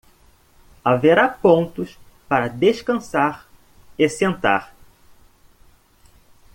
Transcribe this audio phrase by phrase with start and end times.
[0.83, 1.95] Haverá pontos
[2.27, 3.47] para descansar
[3.99, 4.73] e sentar